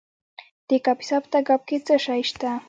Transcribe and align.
د 0.67 0.69
کاپیسا 0.85 1.17
په 1.23 1.27
تګاب 1.33 1.61
کې 1.67 1.77
څه 1.85 1.95
شی 2.05 2.21
شته؟ 2.29 2.51